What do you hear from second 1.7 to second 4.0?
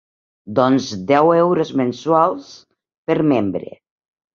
mensuals per membre.